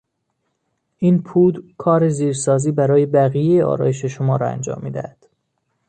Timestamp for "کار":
1.77-2.09